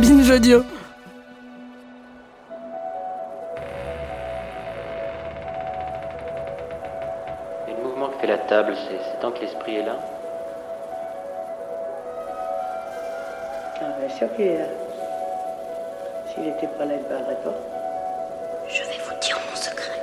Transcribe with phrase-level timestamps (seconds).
[0.00, 0.64] Binge audio.
[7.66, 9.96] Et le mouvement que fait la table, c'est tant que l'esprit est là.
[13.80, 14.66] Ah, bien sûr qu'il est là.
[16.32, 17.54] S'il n'était pas là, il ne parlerait pas.
[18.68, 20.00] Je vais vous dire mon secret.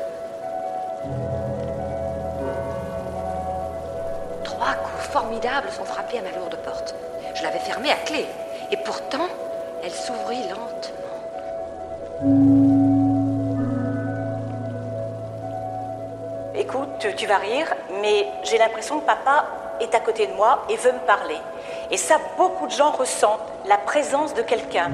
[4.43, 6.95] Trois coups formidables sont frappés à ma lourde porte.
[7.33, 8.25] Je l'avais fermée à clé.
[8.71, 9.29] Et pourtant,
[9.85, 11.05] elle s'ouvrit lentement.
[16.55, 17.67] Écoute, tu, vas rire,
[18.01, 19.45] mais j'ai l'impression que papa
[19.79, 21.37] est à côté de moi et veut me parler.
[21.91, 24.89] Et ça, beaucoup de gens ressentent la présence de quelqu'un.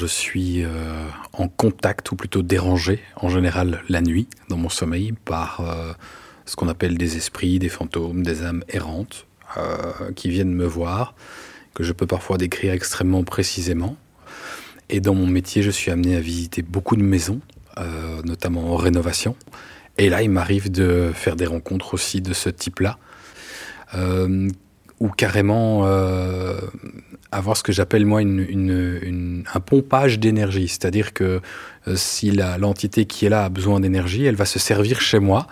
[0.00, 5.12] Je suis euh, en contact ou plutôt dérangé en général la nuit dans mon sommeil
[5.26, 5.92] par euh,
[6.46, 9.26] ce qu'on appelle des esprits, des fantômes, des âmes errantes
[9.58, 11.14] euh, qui viennent me voir,
[11.74, 13.94] que je peux parfois décrire extrêmement précisément.
[14.88, 17.40] Et dans mon métier, je suis amené à visiter beaucoup de maisons,
[18.24, 19.36] notamment en rénovation.
[19.98, 22.98] Et là, il m'arrive de faire des rencontres aussi de ce type-là,
[25.00, 26.60] ou carrément euh,
[27.32, 30.68] avoir ce que j'appelle moi une, un pompage d'énergie.
[30.68, 31.40] C'est-à-dire que
[31.88, 35.46] euh, si l'entité qui est là a besoin d'énergie, elle va se servir chez moi,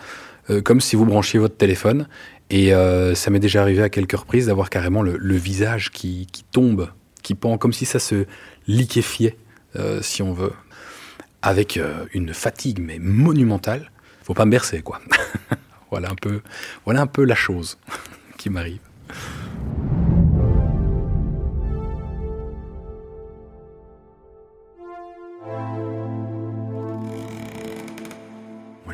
[0.51, 2.09] euh, comme si vous branchiez votre téléphone.
[2.51, 6.27] Et euh, ça m'est déjà arrivé à quelques reprises d'avoir carrément le, le visage qui,
[6.33, 6.91] qui tombe,
[7.23, 8.25] qui pend, comme si ça se
[8.67, 9.37] liquéfiait,
[10.01, 10.53] si on veut,
[11.41, 11.79] avec
[12.13, 13.93] une fatigue mais monumentale.
[14.25, 15.01] Faut pas me bercer, quoi.
[15.91, 16.41] voilà un peu,
[16.85, 17.79] voilà un peu la chose
[18.39, 18.88] qui m'arrive.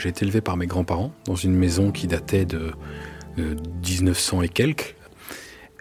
[0.04, 2.72] J'ai été élevé par mes grands-parents dans une maison qui datait de,
[3.38, 3.56] de
[3.88, 4.96] 1900 et quelques.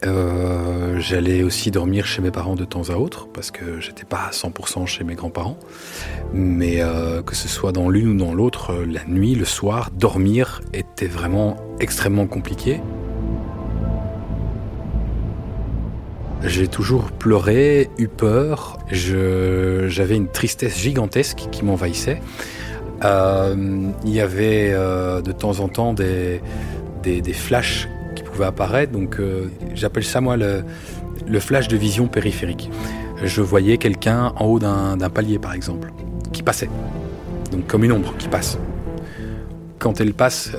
[0.05, 4.27] Euh, J'allais aussi dormir chez mes parents de temps à autre parce que j'étais pas
[4.27, 5.57] à 100% chez mes grands-parents.
[6.33, 10.61] Mais euh, que ce soit dans l'une ou dans l'autre, la nuit, le soir, dormir
[10.71, 12.79] était vraiment extrêmement compliqué.
[16.43, 18.77] J'ai toujours pleuré, eu peur.
[18.91, 22.19] J'avais une tristesse gigantesque qui m'envahissait.
[23.03, 23.55] Euh,
[24.05, 26.41] il y avait euh, de temps en temps des,
[27.01, 28.91] des, flashs qui pouvaient apparaître.
[28.91, 30.63] Donc, euh, j'appelle ça moi le,
[31.27, 32.69] le flash de vision périphérique.
[33.23, 35.93] Je voyais quelqu'un en haut d'un palier, par exemple,
[36.33, 36.69] qui passait.
[37.51, 38.57] Donc, comme une ombre qui passe.
[39.79, 40.51] Quand elles passent,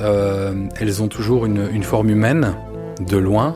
[0.79, 2.55] elles ont toujours une, une forme humaine,
[3.01, 3.55] de loin.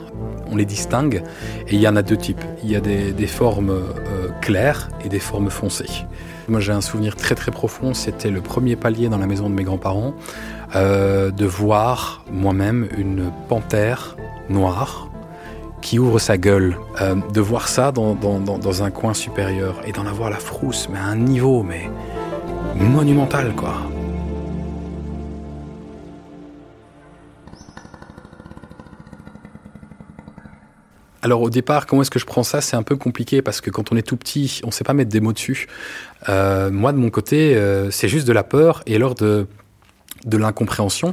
[0.50, 1.22] On les distingue.
[1.68, 2.42] Et il y en a deux types.
[2.64, 6.06] Il y a des, formes euh, claires et des formes foncées.
[6.48, 7.94] Moi, j'ai un souvenir très très profond.
[7.94, 10.14] C'était le premier palier dans la maison de mes grands-parents,
[10.74, 14.16] euh, de voir moi-même une panthère
[14.48, 15.08] noire
[15.80, 20.30] qui ouvre sa gueule, Euh, de voir ça dans un coin supérieur et d'en avoir
[20.30, 21.88] la frousse, mais à un niveau mais
[22.74, 23.74] monumental quoi.
[31.20, 32.60] Alors au départ, comment est-ce que je prends ça?
[32.60, 35.10] C'est un peu compliqué parce que quand on est tout petit, on sait pas mettre
[35.10, 35.66] des mots dessus.
[36.28, 39.46] Euh, moi, de mon côté, euh, c'est juste de la peur et alors de,
[40.24, 41.12] de l'incompréhension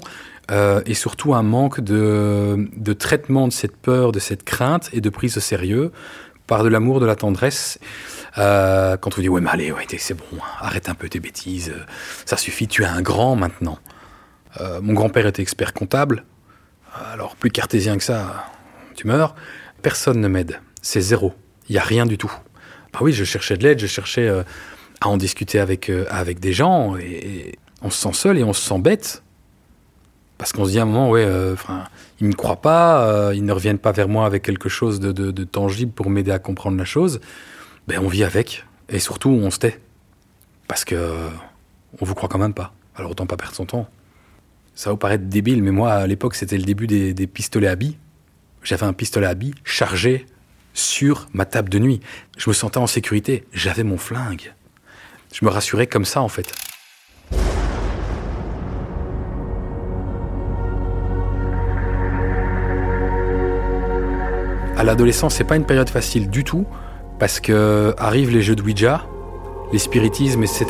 [0.51, 5.01] euh, et surtout un manque de, de traitement de cette peur, de cette crainte et
[5.01, 5.91] de prise au sérieux
[6.46, 7.79] par de l'amour, de la tendresse.
[8.35, 10.25] Quand on dit ouais mais allez, ouais, c'est bon,
[10.59, 11.73] arrête un peu tes bêtises,
[12.25, 13.79] ça suffit, tu es un grand maintenant.
[14.81, 16.25] Mon grand-père était expert comptable,
[17.13, 18.46] alors plus cartésien que ça,
[18.93, 19.35] tu meurs.
[19.85, 21.35] Personne ne m'aide, c'est zéro,
[21.70, 22.34] il n'y a rien du tout.
[22.91, 24.41] Bah oui, je cherchais de l'aide, je cherchais euh,
[24.99, 28.52] à en discuter avec, euh, avec des gens, et, on se sent seul et on
[28.52, 29.22] se sent bête.
[30.40, 31.55] Parce qu'on se dit à un moment, ouais, euh,
[32.20, 35.43] ils ne me croient pas, ils ne reviennent pas vers moi avec quelque chose de,
[35.43, 37.22] tangible pour m'aider à comprendre la chose.
[37.88, 39.79] Ben, on vit avec, et surtout, on se tait.
[40.67, 41.29] Parce que
[42.02, 42.73] on vous croit quand même pas.
[42.96, 43.88] Alors autant pas perdre son temps.
[44.73, 47.67] Ça va vous paraître débile, mais moi, à l'époque, c'était le début des, des pistolets
[47.67, 47.97] à billes.
[48.66, 50.26] J'avais un pistolet à billes chargé
[50.73, 52.02] sur ma table de nuit.
[52.38, 53.46] Je me sentais en sécurité.
[53.53, 54.53] J'avais mon flingue.
[55.32, 56.52] Je me rassurais comme ça, en fait.
[64.78, 66.66] À l'adolescence, c'est pas une période facile du tout,
[67.20, 69.08] parce que arrivent les jeux de Ouija,
[69.72, 70.66] les spiritismes, etc.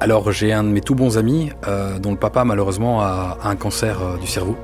[0.00, 3.56] Alors j'ai un de mes tout bons amis euh, dont le papa malheureusement a, un
[3.56, 4.56] cancer euh, du cerveau.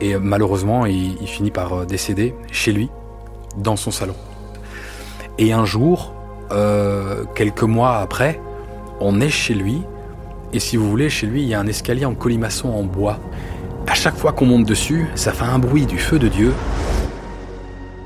[0.00, 2.90] Et malheureusement il, finit par euh, décéder chez lui,
[3.56, 4.14] dans son salon.
[5.38, 6.12] Et un jour,
[7.34, 8.38] quelques mois après,
[9.00, 9.82] on est chez lui.
[10.52, 13.18] Et si vous voulez, chez lui, il y a un escalier en colimaçon en bois.
[13.86, 16.52] À chaque fois qu'on monte dessus, ça fait un bruit du feu de Dieu.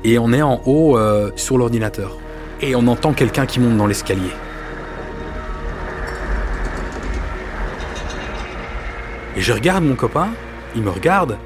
[0.05, 0.97] Et on est en haut
[1.35, 2.17] sur l'ordinateur.
[2.61, 4.31] Et on entend quelqu'un qui monte dans l'escalier.
[9.37, 10.29] Et je regarde mon copain,
[10.75, 11.37] il me regarde,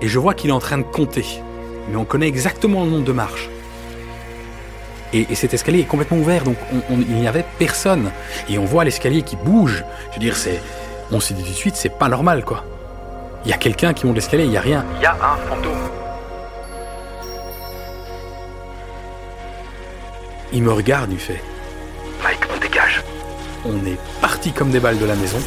[0.00, 1.26] et je vois qu'il est en train de compter.
[1.88, 3.50] Mais on connaît exactement le nombre de marches.
[5.12, 6.56] Et, cet escalier est complètement ouvert, donc
[6.88, 8.12] il n'y avait personne.
[8.48, 9.84] Et on voit l'escalier qui bouge.
[10.10, 10.62] Je veux dire, c'est,
[11.10, 12.64] on s'est dit tout de suite, c'est pas normal, quoi.
[13.44, 14.84] Il y a quelqu'un qui monte l'escalier, il n'y a rien.
[14.98, 15.72] Il y a un fantôme.
[20.52, 21.42] Il me regarde, il fait.
[22.22, 23.02] Mike, on dégage.
[23.64, 25.38] On est parti comme des balles de la maison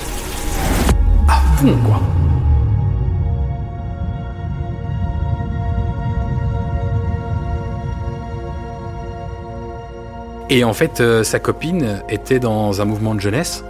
[10.49, 13.63] Et en fait, euh, sa copine était dans un mouvement de jeunesse.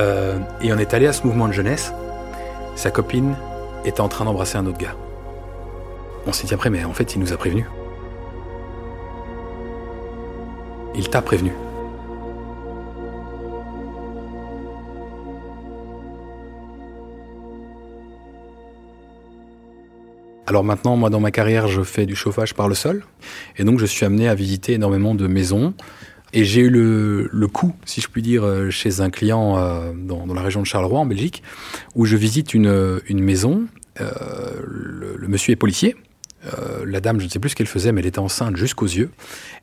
[0.00, 1.94] Euh, et on est allé à ce mouvement de jeunesse.
[2.74, 3.34] Sa copine
[3.84, 4.94] était en train d'embrasser un autre gars.
[6.26, 7.66] On s'est dit après, mais en fait, il nous a prévenu.
[10.94, 11.52] Il t'a prévenu.
[20.46, 23.04] Alors maintenant, moi, dans ma carrière, je fais du chauffage par le sol.
[23.56, 25.74] Et donc, je suis amené à visiter énormément de maisons.
[26.32, 30.26] Et j'ai eu le, coup, si je puis dire, euh, chez un client euh, dans,
[30.32, 31.42] la région de Charleroi, en Belgique,
[31.94, 33.66] où je visite une, maison.
[34.00, 34.10] Euh,
[34.64, 35.94] le, monsieur est policier.
[36.84, 39.10] la dame, je ne sais plus ce qu'elle faisait, mais elle était enceinte jusqu'aux yeux.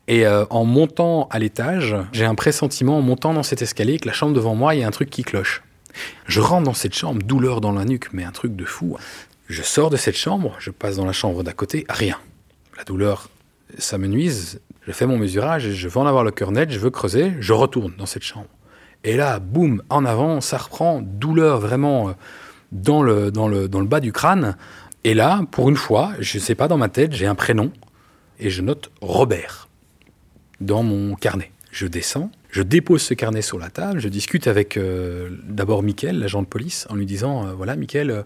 [0.08, 4.14] Et en montant à l'étage, j'ai un pressentiment, en montant dans cet escalier, que la
[4.14, 5.62] chambre devant moi, il y a un truc qui cloche.
[6.26, 8.96] Je rentre dans cette chambre, douleur dans la nuque, mais un truc de fou.
[9.50, 12.16] Je sors de cette chambre, je passe dans la chambre d'à côté, rien.
[12.78, 13.28] La douleur,
[13.78, 14.60] ça me nuise.
[14.86, 17.52] Je fais mon mesurage je veux en avoir le cœur net, je veux creuser, je
[17.52, 18.46] retourne dans cette chambre.
[19.02, 22.12] Et là, boum, en avant, ça reprend, douleur vraiment euh,
[22.70, 24.56] dans le, dans le, dans le bas du crâne.
[25.02, 27.72] Et là, pour une fois, je ne sais pas, dans ma tête, j'ai un prénom
[28.38, 29.68] et je note Robert
[30.60, 31.50] dans mon carnet.
[31.72, 36.18] Je descends, je dépose ce carnet sur la table, je discute avec euh, d'abord Mickaël,
[36.18, 38.22] l'agent de police, en lui disant euh, voilà, Mickaël, euh,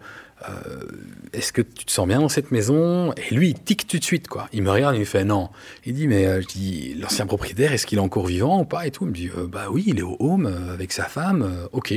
[1.33, 3.13] est-ce que tu te sens bien dans cette maison?
[3.15, 4.49] Et lui, il tique tout de suite, quoi.
[4.53, 5.51] Il me regarde, il me fait non.
[5.85, 8.91] Il dit mais je dis l'ancien propriétaire, est-ce qu'il est encore vivant ou pas et
[8.91, 9.05] tout?
[9.05, 11.95] Il me dit bah oui, il est au home avec sa femme, ok.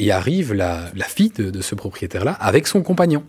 [0.00, 3.24] Et arrive la, fille de ce propriétaire-là avec son compagnon.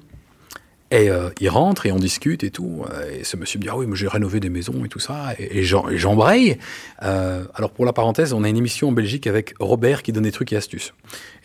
[0.91, 2.83] Et euh, il rentre et on discute et tout.
[3.13, 5.33] Et ce monsieur me dit Ah oui, mais j'ai rénové des maisons et tout ça.
[5.38, 6.57] Et, j'embraye.
[7.03, 10.24] Euh, alors, pour la parenthèse, on a une émission en Belgique avec Robert qui donne
[10.24, 10.94] des trucs et astuces.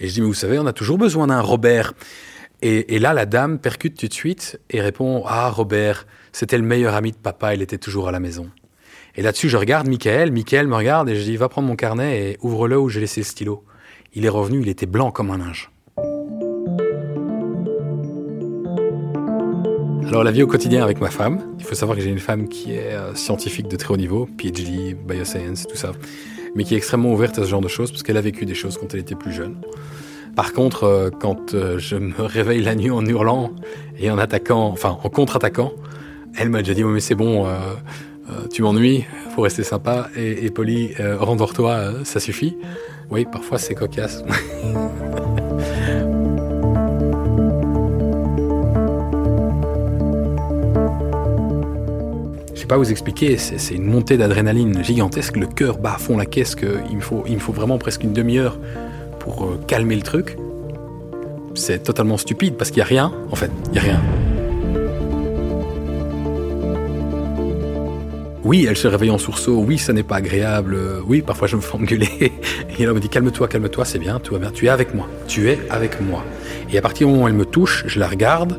[0.00, 1.92] Et je dis Mais vous savez, on a toujours besoin d'un Robert.
[2.62, 6.64] Et, et, là, la dame percute tout de suite et répond Ah, Robert, c'était le
[6.64, 8.48] meilleur ami de papa, il était toujours à la maison.
[9.16, 10.32] Et là-dessus, je regarde Michael.
[10.32, 13.20] Michael me regarde et je dis Va prendre mon carnet et ouvre-le où j'ai laissé
[13.20, 13.62] le stylo.
[14.14, 15.70] Il est revenu, il était blanc comme un linge.
[20.08, 22.48] Alors la vie au quotidien avec ma femme, il faut savoir que j'ai une femme
[22.48, 25.92] qui est euh, scientifique de très haut niveau, PhD, bioscience, tout ça,
[26.54, 28.54] mais qui est extrêmement ouverte à ce genre de choses parce qu'elle a vécu des
[28.54, 29.56] choses quand elle était plus jeune.
[30.36, 33.50] Par contre, euh, quand euh, je me réveille la nuit en hurlant
[33.98, 35.72] et en attaquant, enfin en contre-attaquant,
[36.36, 37.46] elle m'a déjà dit mais c'est bon,
[38.52, 42.56] tu m'ennuies, faut rester sympa et, et poli, rentre toi ça suffit.
[43.10, 44.24] Oui, parfois c'est cocasse.
[52.64, 56.24] sais pas vous expliquer, c'est une montée d'adrénaline gigantesque, le cœur bat à fond la
[56.24, 56.56] caisse,
[56.90, 58.58] il me, faut, il me faut vraiment presque une demi-heure
[59.18, 60.38] pour euh, calmer le truc.
[61.54, 64.00] C'est totalement stupide parce qu'il n'y a rien, en fait, il n'y a rien.
[68.44, 71.60] Oui, elle se réveille en sursaut, oui, ça n'est pas agréable, oui, parfois je me
[71.60, 72.32] fais engueuler.
[72.78, 75.06] Et elle me dit calme-toi, calme-toi, c'est bien, tout va bien, tu es avec moi,
[75.28, 76.24] tu es avec moi.
[76.72, 78.58] Et à partir du moment où elle me touche, je la regarde,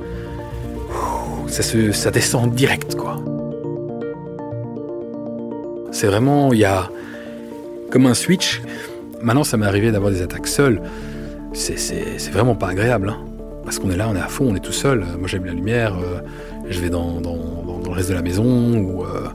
[1.48, 3.20] ça descend direct, quoi.
[5.96, 6.90] C'est vraiment, il y a
[7.90, 8.62] comme un switch.
[9.22, 10.82] Maintenant, ça m'est arrivé d'avoir des attaques seules.
[11.54, 13.08] C'est vraiment pas agréable.
[13.08, 13.18] Hein.
[13.64, 15.06] Parce qu'on est là, on est à fond, on est tout seul.
[15.18, 16.20] Moi j'aime la lumière, euh,
[16.70, 19.30] je vais dans, le reste de la maison, où euh,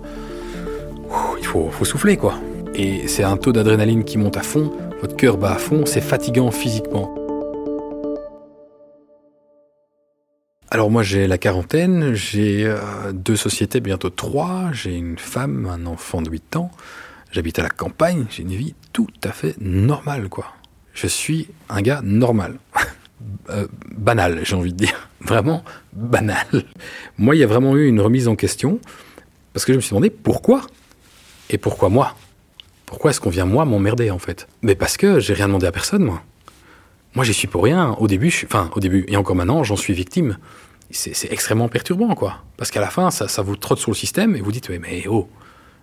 [1.38, 2.34] il faut, faut souffler quoi.
[2.74, 6.02] Et c'est un taux d'adrénaline qui monte à fond, votre cœur bat à fond, c'est
[6.02, 7.14] fatigant physiquement.
[10.72, 12.78] Alors moi j'ai la quarantaine, j'ai euh,
[13.12, 16.70] deux sociétés, bientôt trois, j'ai une femme, un enfant de 8 ans,
[17.32, 20.52] j'habite à la campagne, j'ai une vie tout à fait normale quoi.
[20.94, 22.58] Je suis un gars normal.
[23.50, 25.10] Euh, banal, j'ai envie de dire.
[25.20, 25.62] Vraiment
[25.92, 26.46] banal.
[27.18, 28.80] Moi, il y a vraiment eu une remise en question
[29.52, 30.62] parce que je me suis demandé pourquoi
[31.50, 32.16] Et pourquoi moi
[32.86, 34.48] Pourquoi est-ce qu'on vient moi m'emmerder en fait?
[34.62, 36.22] Mais parce que j'ai rien demandé à personne moi.
[37.14, 37.96] Moi, j'y suis pour rien.
[37.98, 40.38] Au début, enfin, au début et encore maintenant, j'en suis victime.
[40.92, 42.42] C'est extrêmement perturbant, quoi.
[42.56, 45.28] Parce qu'à la fin, ça, vous trotte sur le système et vous dites, mais oh,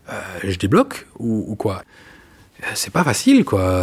[0.10, 1.82] euh, je débloque ou, quoi?
[2.64, 3.82] Euh, C'est pas facile, quoi.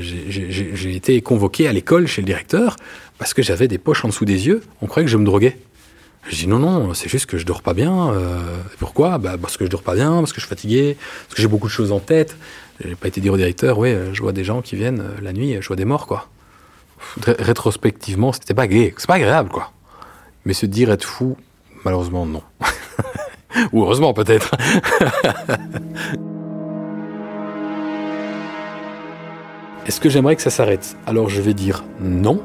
[0.00, 2.76] J'ai- été convoqué à l'école chez le directeur
[3.18, 4.62] parce que j'avais des poches en dessous des yeux.
[4.80, 5.56] On croyait que je me droguais.
[6.28, 8.12] Je dis non, non, c'est juste que je dors pas bien.
[8.12, 8.38] Euh,
[8.78, 9.18] pourquoi?
[9.18, 11.48] Bah, Parce que je dors pas bien, parce que je suis fatigué, parce que j'ai
[11.48, 12.36] beaucoup de choses en tête.
[12.84, 15.56] J'ai pas été dire au directeur, euh, je vois des gens qui viennent la nuit,
[15.60, 16.28] je vois des morts, quoi.
[17.22, 19.70] Ré- Rétrospectivement, c'était pas gay, c'est pas agréable, quoi.
[20.44, 21.36] Mais se dire être fou,
[21.84, 22.42] malheureusement, non.
[23.72, 24.50] Ou heureusement, peut-être.
[29.86, 30.96] Est-ce que j'aimerais que ça s'arrête?
[31.06, 32.40] Alors je vais dire non,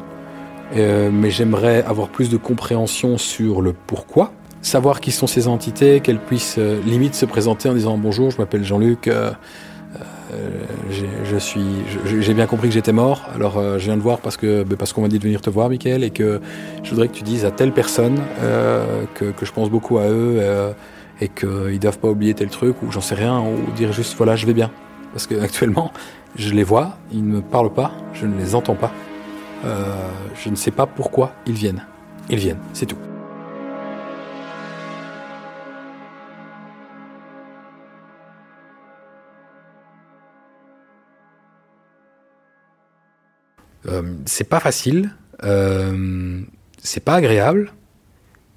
[0.75, 4.31] Euh, mais j'aimerais avoir plus de compréhension sur le pourquoi,
[4.63, 8.37] savoir qui sont ces entités, qu'elles puissent euh, limite se présenter en disant bonjour, je
[8.39, 9.31] m'appelle Jean-Luc, euh,
[10.89, 11.65] je suis,
[12.05, 14.77] j'ai bien compris que j'étais mort, alors euh, je viens de voir parce que ben,
[14.77, 16.41] parce qu'on m'a dit de venir te voir, Michael, et que
[16.83, 20.07] je voudrais que tu dises à telle personne euh, que, que je pense beaucoup à
[20.07, 20.71] eux euh,
[21.21, 24.35] et qu'ils doivent pas oublier tel truc ou j'en sais rien, ou dire juste voilà
[24.35, 24.71] je vais bien,
[25.13, 25.91] parce que actuellement
[26.37, 28.91] je les vois, ils ne me parlent pas, je ne les entends pas.
[29.63, 31.85] Euh, je ne sais pas pourquoi ils viennent.
[32.29, 32.97] Ils viennent, c'est tout.
[44.25, 45.11] C'est pas facile,
[45.43, 46.41] euh,
[46.81, 47.73] c'est pas agréable,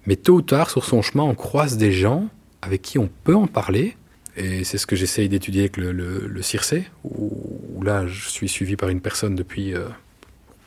[0.07, 2.29] mais tôt ou tard, sur son chemin, on croise des gens
[2.63, 3.97] avec qui on peut en parler.
[4.37, 8.89] Et c'est ce que j'essaye d'étudier avec le, CIRCE, où, là, je suis suivi par
[8.89, 9.89] une personne depuis euh,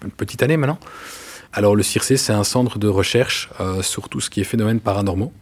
[0.03, 0.79] une petite année maintenant.
[1.53, 4.79] Alors le CIRCE, c'est un centre de recherche euh, sur tout ce qui est phénomènes
[4.79, 5.33] paranormaux,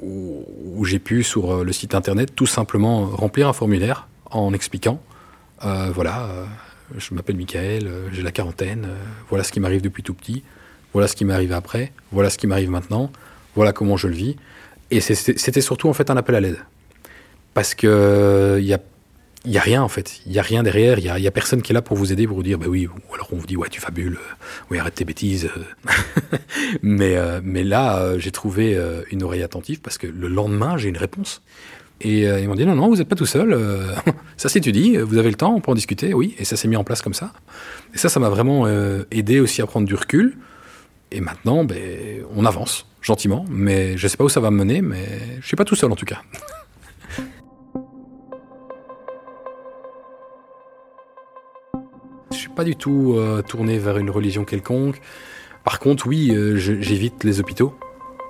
[0.00, 5.00] où, j'ai pu, sur euh, le site internet, tout simplement remplir un formulaire en expliquant,
[5.64, 6.44] euh, voilà, euh,
[6.96, 8.96] je m'appelle Michael, euh, j'ai la quarantaine, euh,
[9.28, 10.42] voilà ce qui m'arrive depuis tout petit,
[10.92, 13.10] voilà ce qui m'est arrivé après, voilà ce qui m'arrive maintenant,
[13.54, 14.36] voilà comment je le vis.
[14.90, 16.58] Et c'était surtout en fait un appel à l'aide.
[17.54, 18.78] Parce que il y a,
[19.46, 21.30] il y a rien en fait, il y a rien derrière, il y a, a
[21.30, 23.36] personne qui est là pour vous aider, pour vous dire bah oui, ou alors on
[23.36, 24.34] vous dit ouais tu fabules, euh,
[24.70, 25.48] oui arrête tes bêtises.
[25.56, 26.38] euh.
[26.82, 28.78] mais, euh, mais là j'ai trouvé
[29.10, 31.42] une oreille attentive parce que le lendemain j'ai une réponse.
[32.02, 33.58] Et ils m'ont dit non, non, vous n'êtes pas tout seul,
[34.36, 36.76] ça s'étudie, vous avez le temps, on peut en discuter, oui, et ça s'est mis
[36.76, 37.32] en place comme ça.
[37.94, 38.68] Et ça, ça m'a vraiment
[39.10, 40.36] aidé aussi à prendre du recul.
[41.10, 44.58] Et maintenant, ben, on avance, gentiment, mais je ne sais pas où ça va me
[44.58, 46.20] mener, mais je ne suis pas tout seul en tout cas.
[52.56, 55.00] pas du tout euh, tourné vers une religion quelconque.
[55.62, 57.74] Par contre, oui, euh, j'évite les hôpitaux.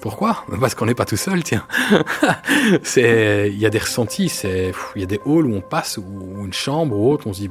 [0.02, 0.44] Pourquoi?
[0.60, 1.64] Parce qu'on n'est pas tout seul, tiens.
[2.96, 6.52] Il y a des ressentis, il y a des halls où on passe ou une
[6.52, 7.50] chambre ou autre, on se dit,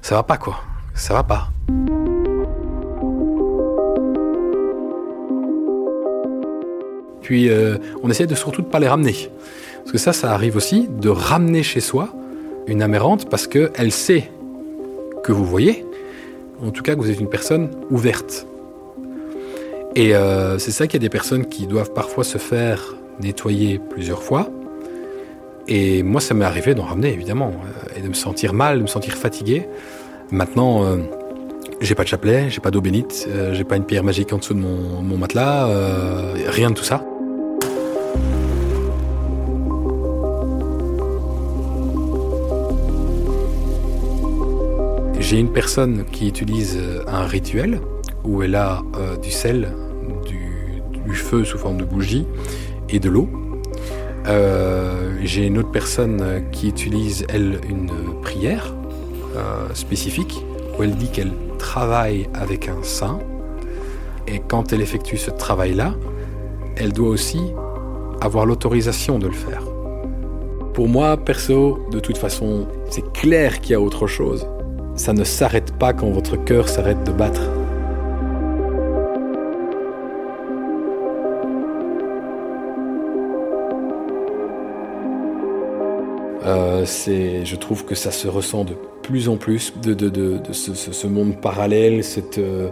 [0.00, 0.60] ça va pas quoi,
[0.94, 1.50] ça va pas.
[7.20, 9.30] Puis euh, on essaie de surtout de pas les ramener,
[9.78, 12.08] parce que ça, ça arrive aussi de ramener chez soi
[12.66, 14.30] une âme errante parce que elle sait
[15.22, 15.84] que vous voyez,
[16.62, 18.46] en tout cas que vous êtes une personne ouverte.
[19.94, 23.78] Et euh, c'est ça qu'il y a des personnes qui doivent parfois se faire nettoyer
[23.78, 24.48] plusieurs fois.
[25.68, 28.82] Et moi, ça m'est arrivé d'en ramener, évidemment, euh, et de me sentir mal, de
[28.82, 29.68] me sentir fatigué.
[30.30, 30.96] Maintenant, euh,
[31.80, 34.38] j'ai pas de chapelet, j'ai pas d'eau bénite, euh, j'ai pas une pierre magique en
[34.38, 35.68] dessous de mon, matelas,
[36.46, 37.04] rien de tout ça.
[45.32, 47.80] J'ai une personne qui utilise euh, un rituel
[48.22, 49.72] où elle a euh, du sel,
[50.26, 52.26] du, feu sous forme de bougie
[52.90, 53.30] et de l'eau.
[54.26, 58.74] Euh, J'ai une autre personne qui utilise, elle, une prière
[59.72, 60.44] spécifique
[60.78, 63.18] où elle dit qu'elle travaille avec un saint.
[64.26, 65.94] Et quand elle effectue ce travail-là,
[66.76, 67.40] elle doit aussi
[68.20, 69.62] avoir l'autorisation de le faire.
[70.74, 74.46] Pour moi, perso, de toute façon, c'est clair qu'il y a autre chose
[74.94, 77.42] ça ne s'arrête pas quand votre cœur s'arrête de battre.
[86.44, 90.52] Euh, c'est, je trouve que ça se ressent de plus en plus de, de, de,
[90.52, 92.68] ce, ce, monde parallèle, cette, euh,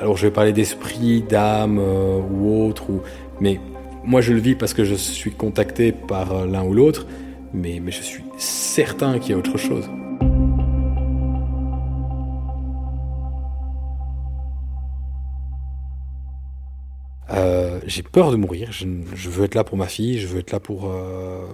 [0.00, 3.00] alors je vais parler d'esprit, d'âme euh, ou autre, ou,
[3.40, 3.58] mais
[4.04, 7.06] moi je le vis parce que je suis contacté par l'un ou l'autre,
[7.54, 9.88] mais, mais je suis certain qu'il y a autre chose.
[17.86, 18.72] J'ai peur de mourir.
[18.72, 18.86] Je,
[19.30, 21.46] veux être là pour ma fille, je veux être là pour euh,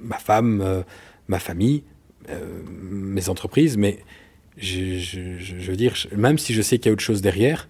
[0.00, 0.82] ma femme, euh,
[1.28, 1.82] ma famille,
[2.28, 4.00] euh, mes entreprises, mais
[4.56, 7.66] je, veux dire, même si je sais qu'il y a autre chose derrière,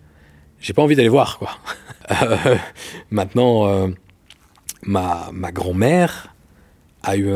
[0.60, 1.40] j'ai pas envie d'aller voir.
[2.22, 2.56] Euh,
[3.10, 3.88] maintenant,
[4.82, 6.34] ma, ma grand-mère
[7.04, 7.30] a eu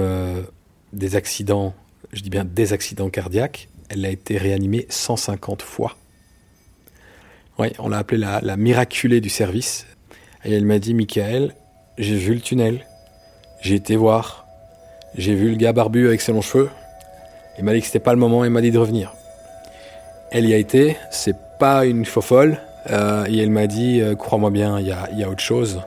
[0.92, 1.76] des accidents,
[2.12, 3.68] je dis bien des accidents cardiaques.
[3.88, 5.96] Elle a été réanimée 150 fois.
[7.58, 9.86] Oui, on l'a appelée la, la, miraculée du service.
[10.44, 11.54] Et elle m'a dit, Michael,
[11.98, 12.84] j'ai vu le tunnel,
[13.60, 14.46] j'ai été voir,
[15.16, 16.68] j'ai vu le gars barbu avec ses longs cheveux.
[17.58, 19.12] Il m'a dit que c'était pas le moment, il m'a dit de revenir.
[20.32, 22.58] Elle y a été, c'est pas une faux folle,
[22.90, 25.80] euh, et elle m'a dit, euh, crois-moi bien, il y a, y a, autre chose.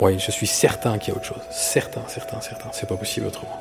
[0.00, 1.42] Oui, je suis certain qu'il y a autre chose.
[1.50, 2.68] Certain, certain, certain.
[2.72, 3.60] C'est pas possible autrement.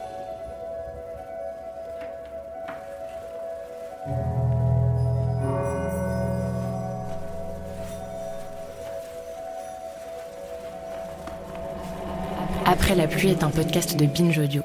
[12.71, 14.63] Après la pluie est un podcast de Binge Audio.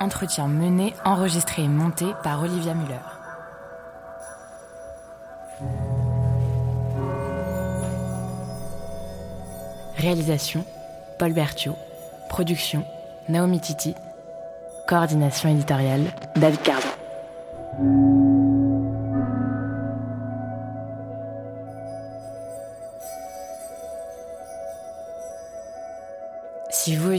[0.00, 2.98] Entretien mené, enregistré et monté par Olivia Muller.
[9.96, 10.66] Réalisation
[11.18, 11.76] Paul Berthiaud.
[12.28, 12.84] Production
[13.30, 13.94] Naomi Titi.
[14.86, 16.02] Coordination éditoriale
[16.36, 18.21] David Cardin.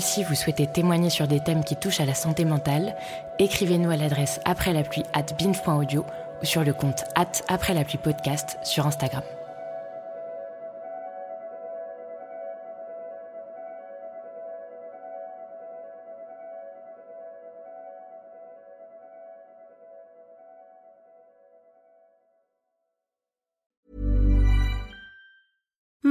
[0.04, 2.94] Si vous souhaitez témoigner sur des thèmes qui touchent à la santé mentale,
[3.40, 6.06] écrivez-nous à l'adresse après la pluie at binf.audio
[6.42, 9.24] ou sur le compte at après la pluie podcast sur Instagram.